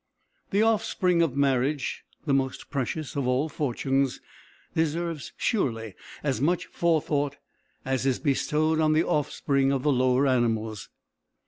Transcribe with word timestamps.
The 0.49 0.63
offspring 0.63 1.21
of 1.21 1.37
marriage, 1.37 2.05
the 2.25 2.33
most 2.33 2.71
precious 2.71 3.15
of 3.15 3.27
all 3.27 3.49
fortunes, 3.49 4.19
deserves 4.73 5.31
surely 5.37 5.93
as 6.23 6.41
much 6.41 6.65
forethought 6.65 7.37
as 7.85 8.07
is 8.07 8.17
bestowed 8.17 8.79
on 8.79 8.93
the 8.93 9.03
offspring 9.05 9.71
of 9.71 9.83
the 9.83 9.91
lower 9.93 10.25
animals. 10.25 10.89